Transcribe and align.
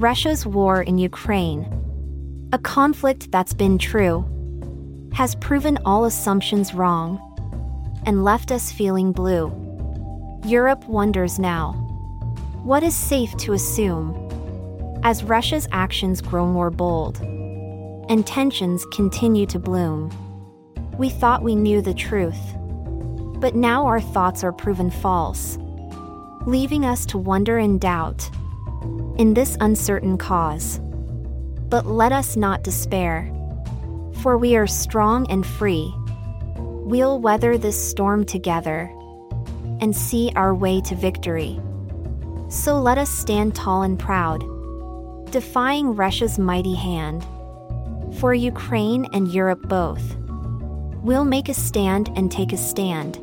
Russia's 0.00 0.46
war 0.46 0.80
in 0.80 0.96
Ukraine, 0.96 1.68
a 2.54 2.58
conflict 2.58 3.30
that's 3.30 3.52
been 3.52 3.76
true, 3.76 4.24
has 5.12 5.34
proven 5.34 5.78
all 5.84 6.06
assumptions 6.06 6.72
wrong 6.72 7.20
and 8.06 8.24
left 8.24 8.50
us 8.50 8.72
feeling 8.72 9.12
blue. 9.12 9.52
Europe 10.46 10.82
wonders 10.88 11.38
now 11.38 11.72
what 12.62 12.82
is 12.82 12.96
safe 12.96 13.36
to 13.36 13.52
assume 13.52 14.16
as 15.02 15.22
Russia's 15.22 15.68
actions 15.70 16.22
grow 16.22 16.46
more 16.46 16.70
bold 16.70 17.18
and 18.08 18.26
tensions 18.26 18.86
continue 18.94 19.44
to 19.44 19.58
bloom. 19.58 20.10
We 20.96 21.10
thought 21.10 21.42
we 21.42 21.54
knew 21.54 21.82
the 21.82 21.92
truth, 21.92 22.40
but 23.38 23.54
now 23.54 23.86
our 23.86 24.00
thoughts 24.00 24.42
are 24.44 24.52
proven 24.52 24.90
false, 24.90 25.58
leaving 26.46 26.86
us 26.86 27.04
to 27.04 27.18
wonder 27.18 27.58
and 27.58 27.78
doubt 27.78 28.30
in 29.20 29.34
this 29.34 29.54
uncertain 29.60 30.16
cause. 30.16 30.80
But 31.68 31.84
let 31.84 32.10
us 32.10 32.38
not 32.38 32.64
despair, 32.64 33.30
for 34.22 34.38
we 34.38 34.56
are 34.56 34.66
strong 34.66 35.30
and 35.30 35.46
free. 35.46 35.92
We'll 36.56 37.20
weather 37.20 37.58
this 37.58 37.76
storm 37.78 38.24
together 38.24 38.90
and 39.82 39.94
see 39.94 40.32
our 40.36 40.54
way 40.54 40.80
to 40.80 40.94
victory. 40.94 41.60
So 42.48 42.80
let 42.80 42.96
us 42.96 43.10
stand 43.10 43.54
tall 43.54 43.82
and 43.82 43.98
proud, 43.98 44.40
defying 45.30 45.94
Russia's 45.94 46.38
mighty 46.38 46.74
hand. 46.74 47.22
For 48.20 48.32
Ukraine 48.32 49.06
and 49.12 49.28
Europe 49.28 49.68
both, 49.68 50.16
we'll 51.02 51.26
make 51.26 51.50
a 51.50 51.54
stand 51.54 52.10
and 52.16 52.32
take 52.32 52.54
a 52.54 52.56
stand 52.56 53.20